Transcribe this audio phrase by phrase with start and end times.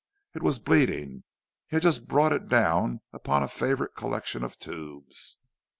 [0.33, 1.25] It was bleeding;
[1.67, 5.37] he had just brought it down upon a favorite collection of tubes.